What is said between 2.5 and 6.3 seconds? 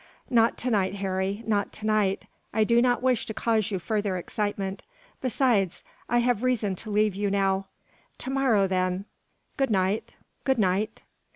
I do not wish to cause you further excitement; besides, I